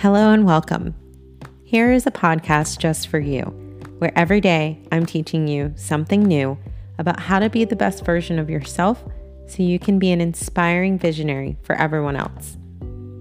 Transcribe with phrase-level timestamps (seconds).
[0.00, 0.94] Hello and welcome.
[1.62, 3.42] Here is a podcast just for you,
[3.98, 6.56] where every day I'm teaching you something new
[6.98, 9.04] about how to be the best version of yourself
[9.46, 12.56] so you can be an inspiring visionary for everyone else.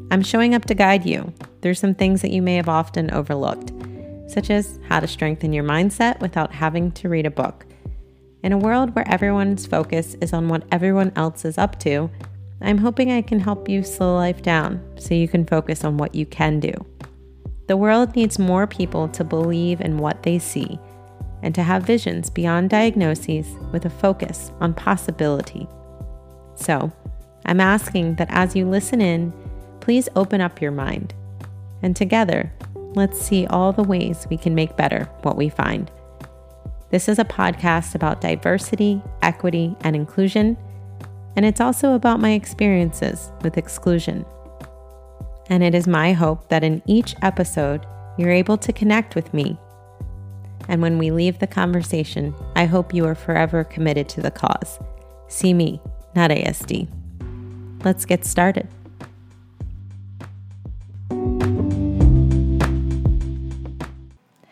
[0.09, 3.73] I'm showing up to guide you through some things that you may have often overlooked,
[4.31, 7.65] such as how to strengthen your mindset without having to read a book.
[8.41, 12.09] In a world where everyone's focus is on what everyone else is up to,
[12.61, 16.13] I'm hoping I can help you slow life down so you can focus on what
[16.13, 16.73] you can do.
[17.67, 20.79] The world needs more people to believe in what they see
[21.41, 25.67] and to have visions beyond diagnoses with a focus on possibility.
[26.55, 26.91] So,
[27.45, 29.31] I'm asking that as you listen in,
[29.79, 31.13] please open up your mind.
[31.81, 32.51] And together,
[32.95, 35.89] let's see all the ways we can make better what we find.
[36.91, 40.57] This is a podcast about diversity, equity, and inclusion
[41.39, 44.25] and it's also about my experiences with exclusion.
[45.49, 47.85] And it is my hope that in each episode,
[48.17, 49.57] you're able to connect with me.
[50.67, 54.79] And when we leave the conversation, I hope you are forever committed to the cause.
[55.29, 55.79] See me,
[56.13, 56.89] not ASD.
[57.85, 58.67] Let's get started.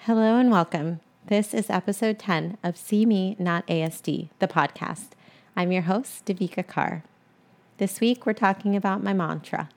[0.06, 1.02] Hello and welcome.
[1.26, 5.17] This is episode 10 of See Me, Not ASD, the podcast.
[5.58, 7.04] I'm your host, Devika Carr.
[7.80, 9.70] This week, we're talking about my mantra.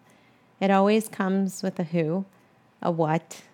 [0.61, 2.27] It always comes with a who,
[2.83, 3.45] a what,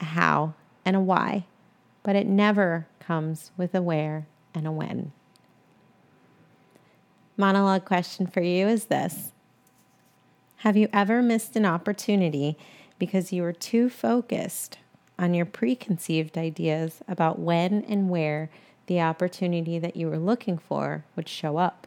[0.00, 0.54] a how,
[0.86, 1.44] and a why,
[2.02, 5.12] but it never comes with a where and a when.
[7.36, 9.32] Monologue question for you is this
[10.56, 12.56] Have you ever missed an opportunity
[12.98, 14.78] because you were too focused
[15.18, 18.48] on your preconceived ideas about when and where
[18.86, 21.86] the opportunity that you were looking for would show up.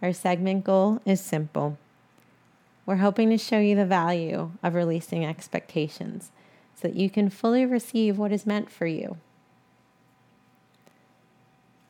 [0.00, 1.78] Our segment goal is simple.
[2.84, 6.32] We're hoping to show you the value of releasing expectations
[6.74, 9.18] so that you can fully receive what is meant for you.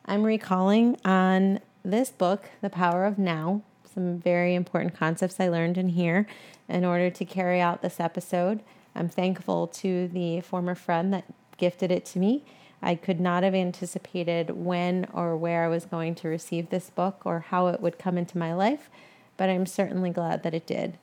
[0.05, 3.63] I'm recalling on this book, The Power of Now,
[3.95, 6.27] some very important concepts I learned in here
[6.69, 8.61] in order to carry out this episode.
[8.95, 11.25] I'm thankful to the former friend that
[11.57, 12.45] gifted it to me
[12.83, 17.23] I could not have anticipated when or where I was going to receive this book
[17.25, 18.91] or how it would come into my life,
[19.37, 20.99] but I'm certainly glad that it did.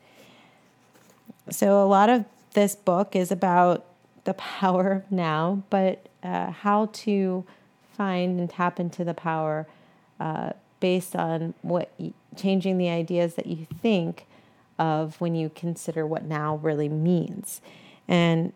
[1.50, 3.86] So, a lot of this book is about
[4.26, 7.46] the power of now, but uh, how to
[7.96, 9.68] find and tap into the power
[10.20, 11.92] uh, based on what
[12.36, 14.26] changing the ideas that you think
[14.78, 17.62] of when you consider what now really means.
[18.08, 18.54] And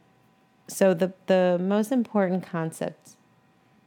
[0.68, 3.12] so the the most important concept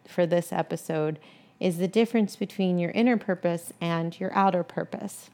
[0.07, 1.19] for this episode
[1.59, 5.31] is the difference between your inner purpose and your outer purpose.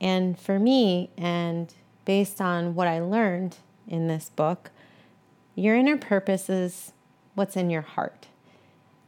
[0.00, 3.56] And for me, and based on what I learned
[3.88, 4.70] in this book,
[5.54, 6.92] your inner purpose is
[7.34, 8.28] what's in your heart.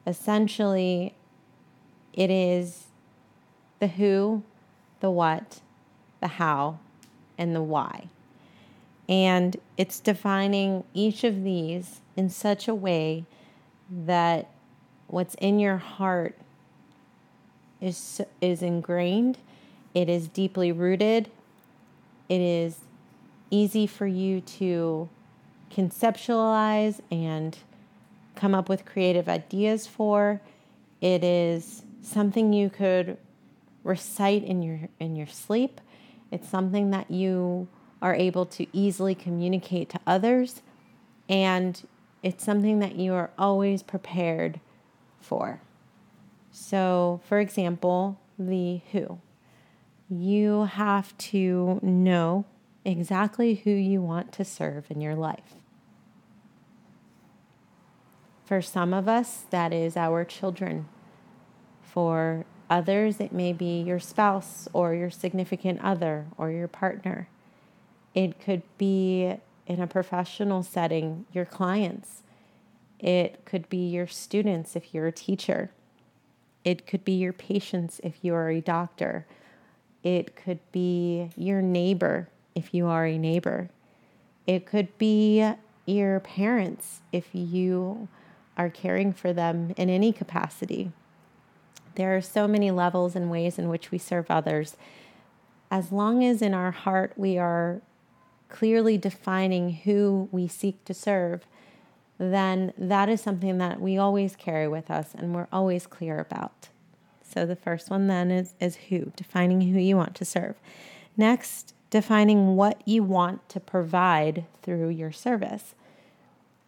[0.07, 1.15] Essentially,
[2.13, 2.87] it is
[3.79, 4.43] the who,
[4.99, 5.61] the what,
[6.21, 6.81] the how,
[7.39, 8.09] and the why.
[9.11, 13.27] And it's defining each of these in such a way
[13.91, 14.49] that
[15.09, 16.39] what's in your heart
[17.81, 19.39] is is ingrained
[19.95, 21.29] it is deeply rooted
[22.29, 22.81] it is
[23.51, 25.09] easy for you to
[25.71, 27.59] conceptualize and
[28.35, 30.41] come up with creative ideas for.
[31.01, 33.17] It is something you could
[33.85, 35.81] recite in your in your sleep.
[36.31, 37.69] It's something that you
[38.03, 40.63] are able to easily communicate to others
[41.29, 41.87] and
[42.23, 44.61] it's something that you are always prepared
[45.21, 45.61] for.
[46.51, 49.21] So, for example, the who.
[50.09, 52.45] You have to know
[52.85, 55.55] exactly who you want to serve in your life.
[58.45, 60.89] For some of us, that is our children.
[61.83, 67.29] For others, it may be your spouse or your significant other or your partner.
[68.15, 69.37] It could be
[69.67, 72.23] in a professional setting, your clients.
[72.99, 75.71] It could be your students if you're a teacher.
[76.65, 79.27] It could be your patients if you are a doctor.
[80.03, 83.71] It could be your neighbor if you are a neighbor.
[84.47, 85.53] It could be
[85.87, 88.09] your parents if you
[88.57, 90.93] are caring for them in any capacity.
[91.95, 94.77] There are so many levels and ways in which we serve others.
[95.71, 97.81] As long as in our heart we are
[98.51, 101.47] clearly defining who we seek to serve,
[102.19, 106.69] then that is something that we always carry with us and we're always clear about.
[107.23, 110.57] So the first one then is, is who, defining who you want to serve.
[111.17, 115.75] Next, defining what you want to provide through your service.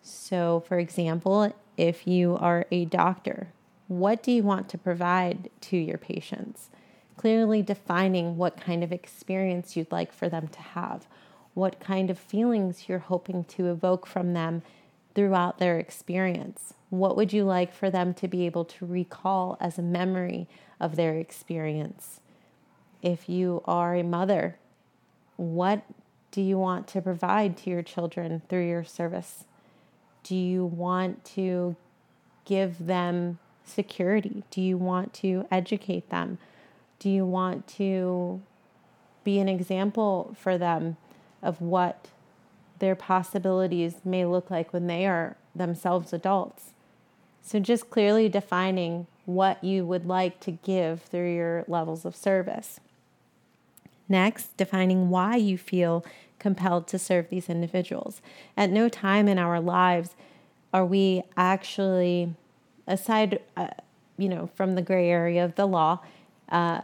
[0.03, 3.49] So, for example, if you are a doctor,
[3.89, 6.71] what do you want to provide to your patients?
[7.17, 11.07] Clearly defining what kind of experience you'd like for them to have,
[11.55, 14.63] what kind of feelings you're hoping to evoke from them
[15.15, 16.75] throughout their experience.
[16.91, 20.49] What would you like for them to be able to recall as a memory
[20.81, 22.21] of their experience?
[23.03, 24.57] If you are a mother,
[25.37, 25.83] what
[26.31, 29.45] do you want to provide to your children through your service?
[30.23, 31.77] Do you want to
[32.45, 34.45] give them security?
[34.51, 36.39] Do you want to educate them?
[36.99, 38.41] Do you want to
[39.25, 40.97] be an example for them
[41.43, 42.09] of what
[42.79, 46.71] their possibilities may look like when they are themselves adults?
[47.43, 52.81] So, just clearly defining what you would like to give through your levels of service.
[54.09, 56.05] Next, defining why you feel
[56.39, 58.21] compelled to serve these individuals.
[58.57, 60.17] At no time in our lives
[60.73, 62.35] are we actually,
[62.87, 63.69] aside, uh,
[64.19, 66.01] you know, from the gray area of the law,
[66.49, 66.83] uh,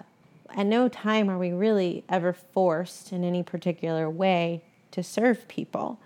[0.56, 4.62] at no time are we really ever forced in any particular way
[4.92, 6.00] to serve people.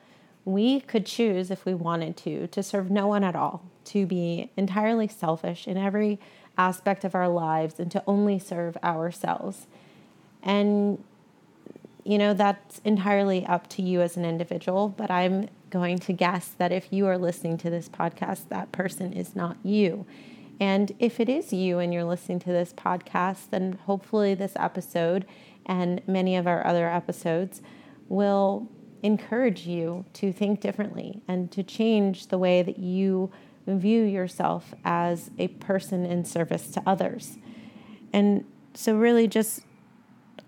[0.45, 4.51] We could choose, if we wanted to, to serve no one at all, to be
[4.57, 6.19] entirely selfish in every
[6.59, 9.67] aspect of our lives, and to only serve ourselves.
[10.43, 11.03] And
[12.05, 16.49] you know, that's entirely up to you as an individual, but I'm going to guess
[16.59, 20.05] that if you are listening to this podcast, that person is not you.
[20.63, 25.27] And if it is you and you're listening to this podcast, then hopefully this episode
[25.67, 27.63] and many of our other episodes
[28.09, 28.69] will
[29.03, 33.33] encourage you to think differently and to change the way that you
[33.67, 37.39] view yourself as a person in service to others.
[38.13, 39.63] And so, really, just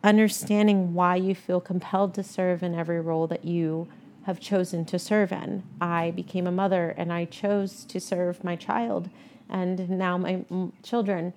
[0.05, 3.89] understanding why you feel compelled to serve in every role that you
[4.27, 5.65] have chosen to serve in.
[5.81, 9.11] I became a mother and I chose to serve my child
[9.49, 10.45] and now my
[10.83, 11.33] children.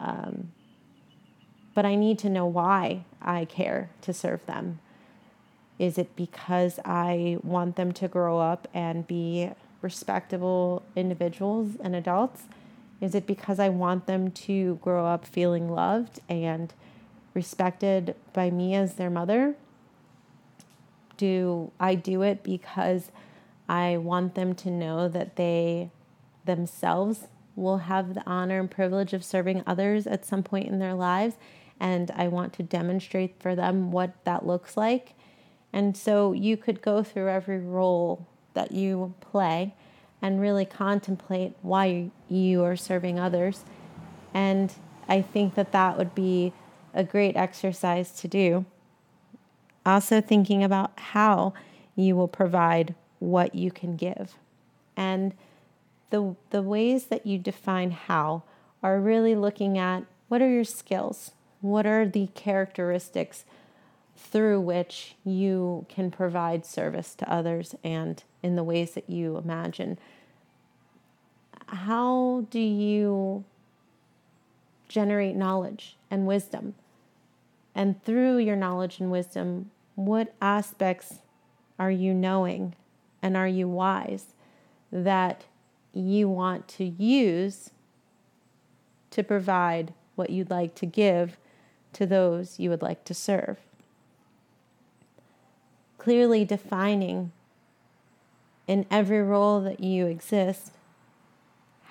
[0.00, 0.52] Um,
[1.74, 4.80] but I need to know why I care to serve them.
[5.78, 12.42] Is it because I want them to grow up and be respectable individuals and adults?
[13.00, 16.74] Is it because I want them to grow up feeling loved and
[17.32, 19.54] respected by me as their mother?
[21.16, 23.12] Do I do it because
[23.68, 25.90] I want them to know that they
[26.48, 30.94] themselves will have the honor and privilege of serving others at some point in their
[30.94, 31.36] lives?
[31.78, 35.14] And I want to demonstrate for them what that looks like.
[35.72, 39.74] And so you could go through every role that you play
[40.20, 43.64] and really contemplate why you are serving others.
[44.34, 44.74] And
[45.08, 46.52] I think that that would be
[46.92, 48.64] a great exercise to do.
[49.86, 51.54] Also, thinking about how
[51.94, 54.34] you will provide what you can give.
[54.96, 55.34] And
[56.10, 58.42] the, the ways that you define how
[58.82, 61.32] are really looking at what are your skills?
[61.60, 63.44] What are the characteristics
[64.16, 69.98] through which you can provide service to others and in the ways that you imagine?
[71.66, 73.44] How do you
[74.88, 76.74] generate knowledge and wisdom?
[77.74, 81.20] And through your knowledge and wisdom, what aspects
[81.78, 82.74] are you knowing
[83.22, 84.34] and are you wise
[84.90, 85.44] that
[86.00, 87.70] you want to use
[89.10, 91.36] to provide what you'd like to give
[91.92, 93.58] to those you would like to serve?
[95.96, 97.32] Clearly defining
[98.66, 100.72] in every role that you exist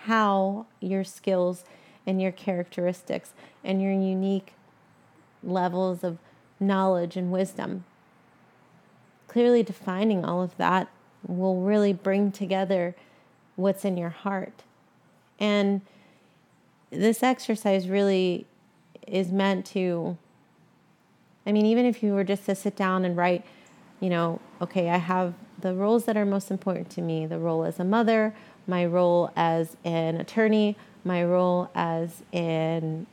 [0.04, 1.66] how your skills
[2.06, 3.34] and your characteristics
[3.64, 4.54] and your unique
[5.44, 6.18] levels of
[6.60, 7.84] knowledge and wisdom.
[9.28, 10.88] Clearly defining all of that
[11.28, 12.96] will really bring together
[13.58, 14.64] what's in your heart.
[15.40, 15.82] And
[16.90, 18.48] this exercise really
[19.06, 20.18] is meant to,
[21.46, 23.44] I mean, even if you were just to sit down and write,
[24.00, 27.64] you know, okay, I have the roles that are most important to me the role
[27.64, 28.34] as a mother,
[28.68, 33.08] my role as an attorney, my role as an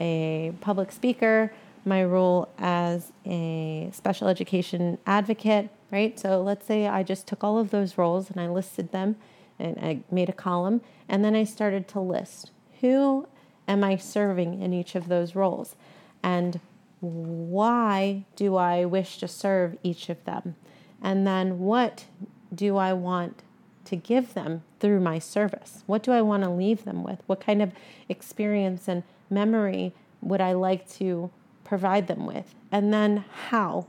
[0.00, 1.52] a public speaker,
[1.84, 6.18] my role as a special education advocate, right?
[6.18, 9.16] So let's say I just took all of those roles and I listed them
[9.58, 13.26] and I made a column and then I started to list who
[13.66, 15.76] am I serving in each of those roles
[16.22, 16.60] and
[17.00, 20.56] why do I wish to serve each of them?
[21.02, 22.06] And then what
[22.54, 23.42] do I want
[23.84, 25.82] to give them through my service?
[25.86, 27.22] What do I want to leave them with?
[27.26, 27.72] What kind of
[28.08, 29.92] experience and memory
[30.22, 31.30] would I like to
[31.62, 32.54] provide them with?
[32.72, 33.86] And then how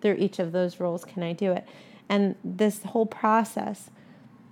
[0.00, 1.66] through each of those roles can I do it?
[2.08, 3.90] And this whole process,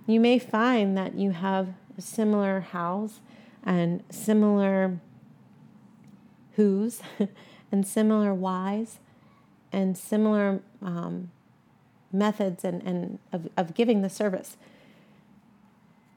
[0.07, 3.19] you may find that you have similar hows
[3.63, 4.99] and similar
[6.55, 7.01] who's
[7.71, 8.99] and similar whys
[9.71, 11.29] and similar um,
[12.11, 14.55] methods and, and of, of giving the service.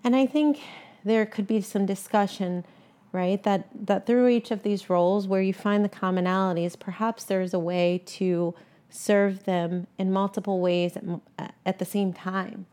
[0.05, 0.61] And I think
[1.05, 2.65] there could be some discussion,
[3.13, 3.43] right?
[3.43, 7.59] That that through each of these roles where you find the commonalities, perhaps there's a
[7.59, 8.55] way to
[8.89, 10.97] serve them in multiple ways
[11.39, 12.67] at, at the same time.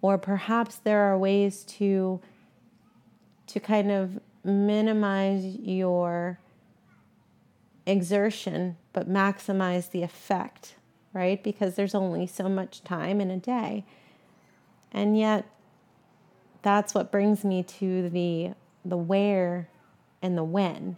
[0.00, 2.20] Or perhaps there are ways to
[3.48, 6.38] to kind of minimize your
[7.86, 10.74] exertion but maximize the effect,
[11.12, 11.42] right?
[11.42, 13.84] Because there's only so much time in a day.
[14.92, 15.46] And yet
[16.62, 18.50] that's what brings me to the
[18.84, 19.68] the where
[20.22, 20.96] and the when.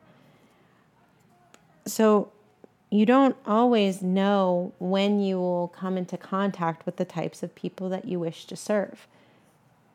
[1.86, 2.32] So
[2.90, 7.88] you don't always know when you will come into contact with the types of people
[7.88, 9.06] that you wish to serve.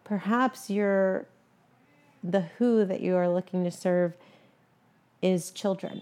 [0.06, 1.25] Perhaps you're
[2.24, 4.14] the who that you are looking to serve
[5.22, 6.02] is children.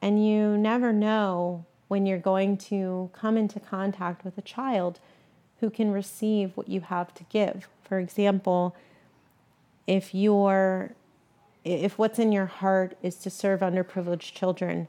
[0.00, 5.00] And you never know when you're going to come into contact with a child
[5.60, 7.68] who can receive what you have to give.
[7.84, 8.74] For example,
[9.86, 10.92] if you're
[11.62, 14.88] if what's in your heart is to serve underprivileged children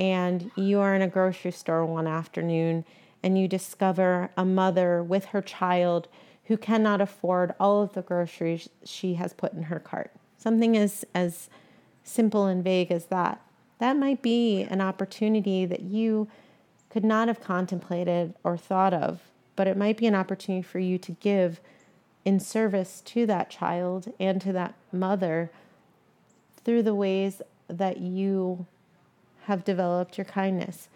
[0.00, 2.86] and you are in a grocery store one afternoon
[3.22, 6.08] and you discover a mother with her child
[6.44, 10.10] who cannot afford all of the groceries she has put in her cart.
[10.38, 11.50] Something as as
[12.02, 13.42] simple and vague as that.
[13.78, 16.28] That might be an opportunity that you
[16.88, 19.20] could not have contemplated or thought of,
[19.54, 21.60] but it might be an opportunity for you to give
[22.24, 25.50] in service to that child and to that mother
[26.64, 28.66] through the ways that you
[29.46, 30.88] have developed your kindness,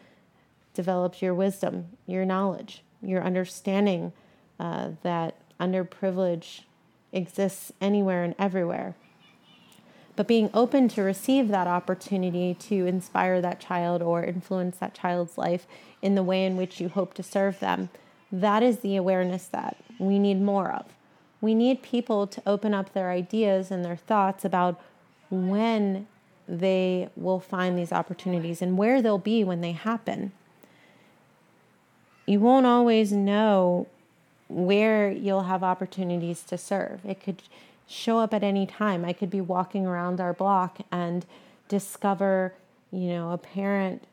[0.74, 4.12] developed your wisdom, your knowledge, your understanding
[4.58, 6.62] uh, that underprivilege
[7.12, 8.94] exists anywhere and everywhere.
[10.16, 15.36] But being open to receive that opportunity to inspire that child or influence that child's
[15.36, 15.66] life
[16.02, 17.88] in the way in which you hope to serve them,
[18.30, 20.86] that is the awareness that we need more of.
[21.40, 24.80] We need people to open up their ideas and their thoughts about
[25.30, 26.06] when
[26.48, 30.32] they will find these opportunities and where they'll be when they happen.
[32.26, 33.86] You won't always know
[34.48, 37.00] where you'll have opportunities to serve.
[37.04, 37.42] It could
[37.86, 39.04] show up at any time.
[39.04, 41.26] I could be walking around our block and
[41.68, 42.54] discover,
[42.90, 44.04] you know, a parent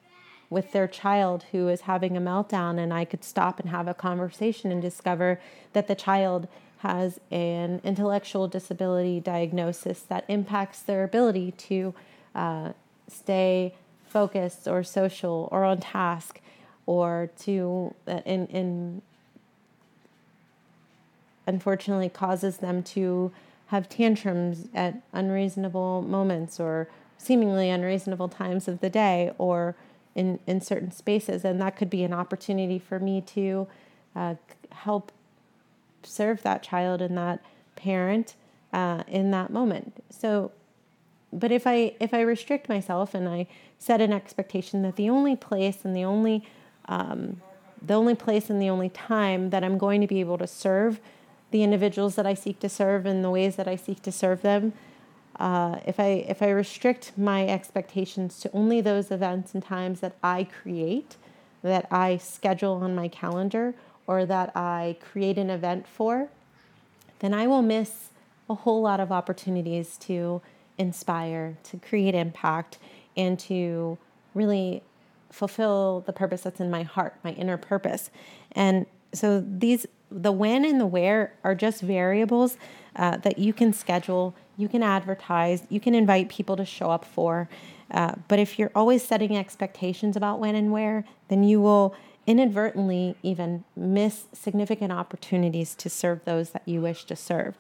[0.49, 3.93] with their child who is having a meltdown, and I could stop and have a
[3.93, 5.39] conversation and discover
[5.71, 6.47] that the child
[6.79, 11.93] has an intellectual disability diagnosis that impacts their ability to
[12.35, 12.71] uh,
[13.07, 13.73] stay
[14.07, 16.39] focused or social or on task
[16.85, 19.01] or to uh, in, in
[21.47, 23.31] unfortunately causes them to
[23.67, 29.75] have tantrums at unreasonable moments or seemingly unreasonable times of the day or
[30.15, 31.45] in, in certain spaces.
[31.45, 33.67] And that could be an opportunity for me to
[34.15, 34.35] uh,
[34.71, 35.11] help
[36.03, 37.39] serve that child and that
[37.75, 38.35] parent
[38.73, 40.03] uh, in that moment.
[40.09, 40.51] So,
[41.33, 43.47] but if I if I restrict myself and I
[43.79, 46.47] set an expectation that the only place and the only
[46.85, 47.41] um,
[47.81, 50.99] the only place and the only time that I'm going to be able to serve
[51.51, 54.41] the individuals that I seek to serve and the ways that I seek to serve
[54.41, 54.73] them.
[55.39, 60.15] Uh, if I if I restrict my expectations to only those events and times that
[60.21, 61.15] I create,
[61.63, 63.73] that I schedule on my calendar,
[64.05, 66.27] or that I create an event for,
[67.19, 68.09] then I will miss
[68.49, 70.41] a whole lot of opportunities to
[70.81, 72.79] inspire, to create impact,
[73.15, 73.97] and to
[74.33, 74.81] really
[75.29, 78.09] fulfill the purpose that's in my heart, my inner purpose.
[78.51, 82.57] And so these the when and the where are just variables
[82.97, 87.05] uh, that you can schedule, you can advertise, you can invite people to show up
[87.05, 87.47] for.
[87.89, 91.95] Uh, but if you're always setting expectations about when and where, then you will
[92.27, 97.55] inadvertently even miss significant opportunities to serve those that you wish to serve.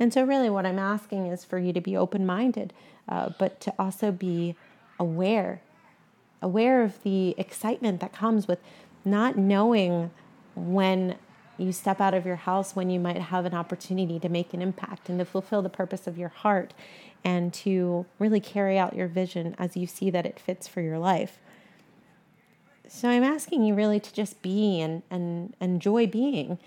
[0.00, 2.72] And so, really, what I'm asking is for you to be open minded,
[3.08, 4.56] uh, but to also be
[4.98, 5.60] aware,
[6.42, 8.58] aware of the excitement that comes with
[9.04, 10.10] not knowing
[10.56, 11.16] when
[11.58, 14.62] you step out of your house when you might have an opportunity to make an
[14.62, 16.72] impact and to fulfill the purpose of your heart
[17.22, 20.98] and to really carry out your vision as you see that it fits for your
[20.98, 21.38] life.
[22.88, 26.58] So I'm asking you really to just be and, and enjoy being.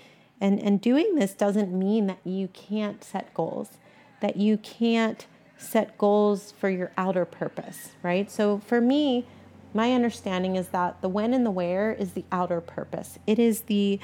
[0.44, 3.78] And, and doing this doesn't mean that you can't set goals,
[4.20, 5.26] that you can't
[5.58, 8.30] set goals for your outer purpose, right?
[8.30, 9.26] So for me,
[9.74, 13.18] my understanding is that the when and the where is the outer purpose.
[13.26, 14.02] It is the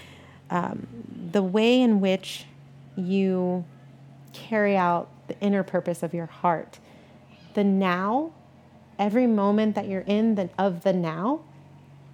[0.50, 0.88] um,
[1.31, 2.46] the way in which
[2.96, 3.65] you
[4.31, 6.79] carry out the inner purpose of your heart.
[7.53, 8.31] The now,
[8.98, 11.41] every moment that you're in the, of the now,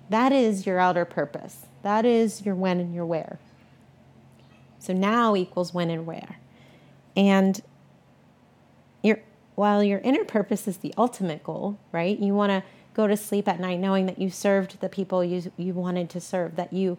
[0.09, 1.67] that is your outer purpose.
[1.83, 3.39] That is your when and your where.
[4.85, 6.37] So now equals when and where.
[7.15, 7.61] And
[9.01, 9.19] your
[9.55, 12.19] while your inner purpose is the ultimate goal, right?
[12.19, 12.63] You want to
[12.93, 16.21] go to sleep at night knowing that you served the people you you wanted to
[16.21, 16.97] serve, that you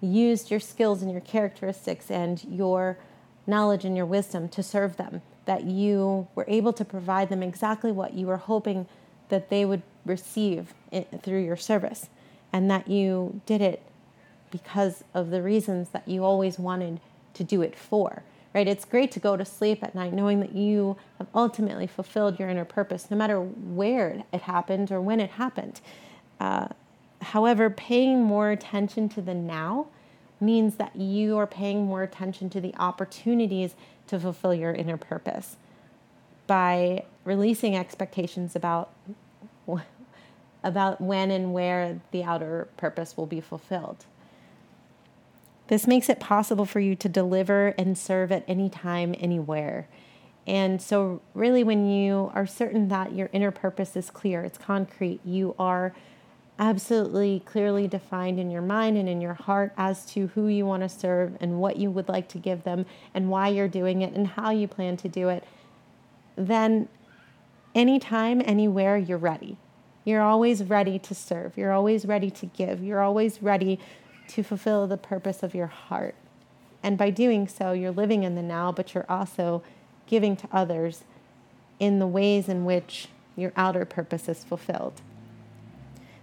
[0.00, 2.98] used your skills and your characteristics and your
[3.46, 7.92] knowledge and your wisdom to serve them, that you were able to provide them exactly
[7.92, 8.86] what you were hoping
[9.28, 10.74] that they would receive
[11.22, 12.10] through your service,
[12.52, 13.82] and that you did it
[14.50, 17.00] because of the reasons that you always wanted
[17.34, 18.22] to do it for.
[18.54, 18.68] Right?
[18.68, 22.48] It's great to go to sleep at night knowing that you have ultimately fulfilled your
[22.48, 25.80] inner purpose, no matter where it happened or when it happened.
[26.38, 26.68] Uh,
[27.20, 29.88] however, paying more attention to the now
[30.40, 33.74] means that you are paying more attention to the opportunities
[34.06, 35.56] to fulfill your inner purpose
[36.46, 38.90] by releasing expectations about
[40.62, 44.06] about when and where the outer purpose will be fulfilled.
[45.68, 49.88] This makes it possible for you to deliver and serve at any time, anywhere.
[50.46, 55.20] And so, really, when you are certain that your inner purpose is clear, it's concrete,
[55.24, 55.94] you are
[56.58, 60.82] absolutely clearly defined in your mind and in your heart as to who you want
[60.82, 64.12] to serve and what you would like to give them and why you're doing it
[64.12, 65.42] and how you plan to do it,
[66.36, 66.88] then
[67.74, 69.56] anytime, anywhere, you're ready.
[70.04, 71.56] You're always ready to serve.
[71.56, 72.82] You're always ready to give.
[72.82, 73.80] You're always ready
[74.28, 76.14] to fulfill the purpose of your heart.
[76.82, 79.62] And by doing so, you're living in the now, but you're also
[80.06, 81.04] giving to others
[81.80, 85.00] in the ways in which your outer purpose is fulfilled.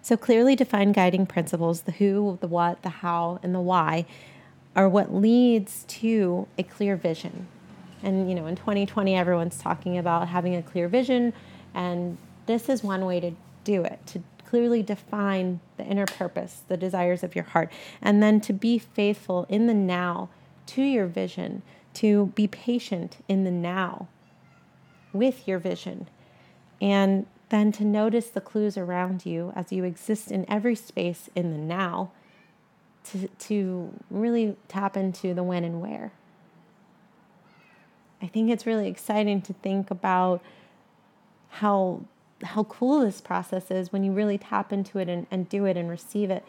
[0.02, 4.06] So, clearly defined guiding principles the who, the what, the how, and the why
[4.76, 7.48] are what leads to a clear vision.
[8.04, 11.34] And, you know, in 2020, everyone's talking about having a clear vision,
[11.74, 13.32] and this is one way to
[13.64, 18.42] do it, to clearly define the inner purpose, the desires of your heart, and then
[18.42, 20.28] to be faithful in the now
[20.66, 21.62] to your vision,
[21.94, 24.10] to be patient in the now
[25.14, 26.10] with your vision,
[26.82, 31.52] and then to notice the clues around you as you exist in every space in
[31.52, 32.12] the now,
[33.06, 36.12] to, to really tap into the when and where.
[38.22, 40.42] I think it's really exciting to think about
[41.48, 42.02] how
[42.44, 45.78] how cool this process is when you really tap into it and, and do it
[45.78, 46.44] and receive it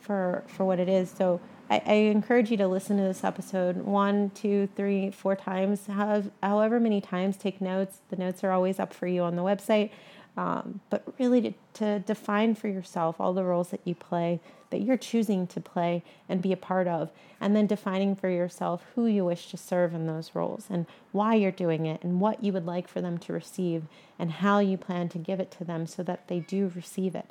[0.00, 1.10] for for what it is.
[1.10, 5.86] So I, I encourage you to listen to this episode one, two, three, four times,
[5.86, 7.36] have, however many times.
[7.36, 7.98] Take notes.
[8.08, 9.90] The notes are always up for you on the website
[10.36, 14.40] um, but really to, to define for yourself all the roles that you play,
[14.72, 18.84] that you're choosing to play and be a part of, and then defining for yourself
[18.94, 22.42] who you wish to serve in those roles and why you're doing it and what
[22.42, 23.84] you would like for them to receive
[24.18, 27.30] and how you plan to give it to them so that they do receive it.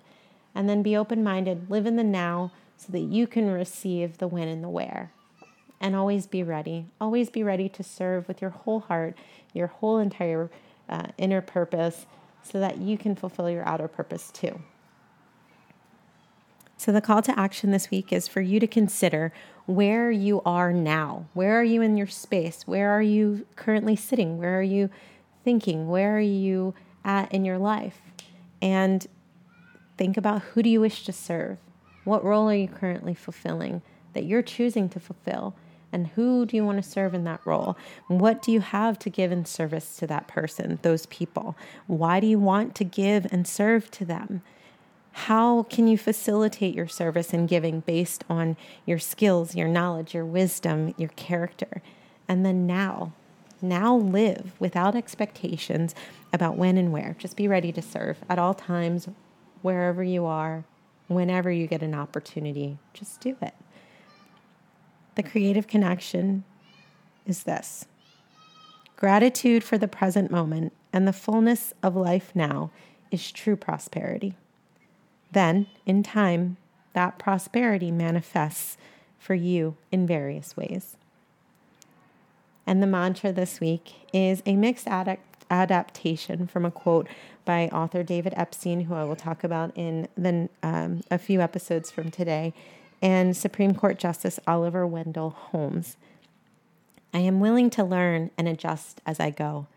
[0.56, 4.28] And then be open minded, live in the now so that you can receive the
[4.28, 5.12] when and the where.
[5.80, 6.86] And always be ready.
[7.02, 9.18] Always be ready to serve with your whole heart,
[9.54, 10.50] your whole entire
[10.88, 12.06] uh, inner purpose
[12.44, 14.62] so that you can fulfill your outer purpose too.
[16.82, 19.32] So, the call to action this week is for you to consider
[19.68, 21.28] where you are now.
[21.36, 22.64] Where are you in your space?
[22.66, 24.40] Where are you currently sitting?
[24.40, 24.90] Where are you
[25.44, 25.90] thinking?
[25.90, 26.74] Where are you
[27.06, 28.02] at in your life?
[28.64, 29.06] And
[29.96, 31.60] think about who do you wish to serve?
[32.04, 35.54] What role are you currently fulfilling that you're choosing to fulfill?
[35.94, 37.78] and who do you want to serve in that role?
[38.08, 41.58] What do you have to give in service to that person, those people?
[41.86, 44.42] Why do you want to give and serve to them?
[45.14, 50.26] How can you facilitate your service and giving based on your skills, your knowledge, your
[50.26, 51.82] wisdom, your character?
[52.28, 53.14] And then now,
[53.62, 55.94] now live without expectations
[56.32, 57.16] about when and where.
[57.20, 59.10] Just be ready to serve at all times,
[59.62, 60.64] wherever you are,
[61.08, 62.78] whenever you get an opportunity.
[62.94, 63.54] Just do it.
[65.16, 66.46] The creative connection
[67.26, 67.86] is this
[68.96, 72.70] gratitude for the present moment and the fullness of life now
[73.10, 74.36] is true prosperity.
[75.32, 76.58] Then, in time,
[76.94, 78.78] that prosperity manifests
[79.18, 80.98] for you in various ways.
[82.68, 84.88] And the mantra this week is a mixed
[85.50, 87.08] adaptation from a quote
[87.46, 91.90] by author David Epstein, who I will talk about in the, um, a few episodes
[91.90, 92.54] from today
[93.02, 95.98] and Supreme Court Justice Oliver Wendell Holmes.
[97.14, 99.68] I am willing to learn and adjust as I go.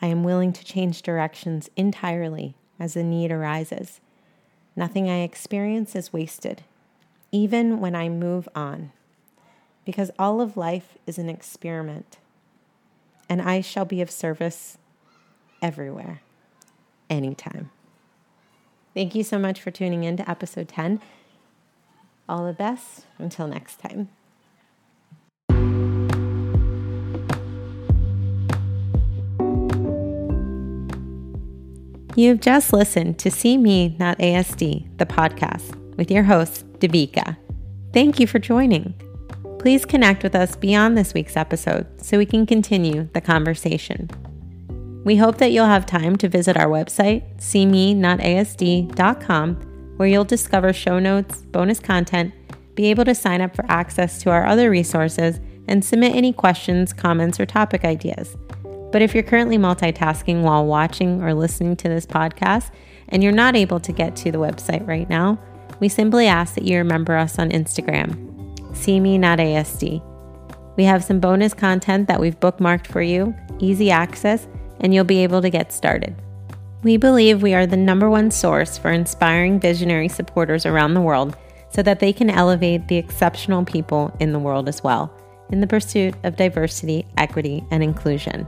[0.00, 4.00] I am willing to change directions entirely as the need arises.
[4.76, 6.62] Nothing I experience is wasted,
[7.30, 8.92] even when I move on,
[9.84, 12.18] because all of life is an experiment,
[13.28, 14.78] and I shall be of service
[15.62, 16.22] everywhere,
[17.08, 17.70] anytime.
[18.94, 21.00] Thank you so much for tuning in to episode 10.
[22.28, 24.08] All the best until next time.
[32.16, 37.36] You've just listened to See Me, Not ASD, the podcast, with your host, Devika.
[37.92, 38.94] Thank you for joining.
[39.58, 44.08] Please connect with us beyond this week's episode so we can continue the conversation.
[45.04, 49.54] We hope that you'll have time to visit our website, seemenotasd.com,
[49.96, 52.32] where you'll discover show notes, bonus content,
[52.76, 56.92] be able to sign up for access to our other resources, and submit any questions,
[56.92, 58.36] comments, or topic ideas.
[58.94, 62.70] But if you're currently multitasking while watching or listening to this podcast
[63.08, 65.36] and you're not able to get to the website right now,
[65.80, 68.76] we simply ask that you remember us on Instagram.
[68.76, 70.00] See me, not ASD.
[70.76, 74.46] We have some bonus content that we've bookmarked for you, easy access,
[74.78, 76.14] and you'll be able to get started.
[76.84, 81.36] We believe we are the number one source for inspiring visionary supporters around the world
[81.68, 85.12] so that they can elevate the exceptional people in the world as well
[85.50, 88.46] in the pursuit of diversity, equity, and inclusion.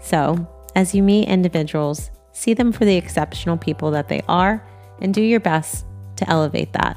[0.00, 4.64] So, as you meet individuals, see them for the exceptional people that they are
[5.00, 6.96] and do your best to elevate that.